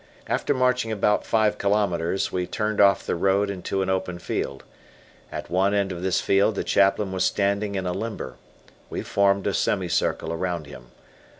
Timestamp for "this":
6.01-6.19